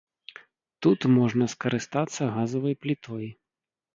[0.85, 3.27] Тут можна скарыстацца газавай плітой.